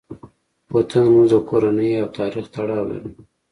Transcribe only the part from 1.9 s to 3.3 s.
او تاریخ تړاو لري.